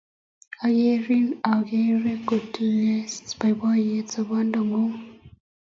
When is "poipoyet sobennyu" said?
3.39-4.83